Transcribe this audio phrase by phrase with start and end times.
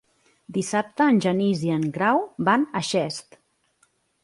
[0.55, 3.41] Dissabte en Genís i en Grau van a Xest.